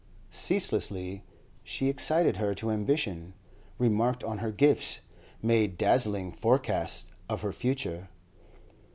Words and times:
Ceaselessly 0.31 1.23
she 1.61 1.87
excited 1.87 2.37
her 2.37 2.55
to 2.55 2.71
ambition, 2.71 3.35
remarked 3.77 4.23
on 4.23 4.39
her 4.39 4.51
gifts, 4.51 5.01
made 5.43 5.77
dazzling 5.77 6.31
forecast 6.31 7.11
of 7.29 7.43
her 7.43 7.51
future. 7.53 8.09